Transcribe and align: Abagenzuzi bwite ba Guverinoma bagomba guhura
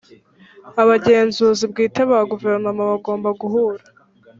Abagenzuzi 0.81 1.63
bwite 1.71 2.01
ba 2.09 2.19
Guverinoma 2.31 2.81
bagomba 2.91 3.29
guhura 3.41 3.83